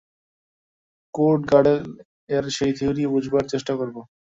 [1.13, 3.95] Kurt গডেল-এর সেই theory বোঝবার চেষ্টা করব।